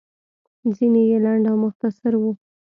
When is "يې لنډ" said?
1.09-1.45